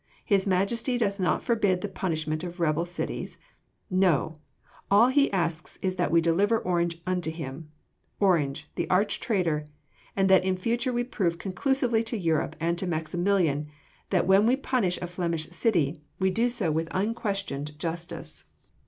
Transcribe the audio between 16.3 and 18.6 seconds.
do so with unquestioned justice."